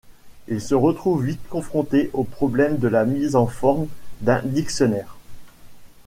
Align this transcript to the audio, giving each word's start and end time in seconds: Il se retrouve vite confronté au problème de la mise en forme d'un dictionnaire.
Il 0.47 0.61
se 0.61 0.73
retrouve 0.73 1.23
vite 1.23 1.47
confronté 1.47 2.09
au 2.13 2.23
problème 2.23 2.77
de 2.79 2.87
la 2.87 3.05
mise 3.05 3.35
en 3.35 3.45
forme 3.45 3.85
d'un 4.21 4.41
dictionnaire. 4.41 5.15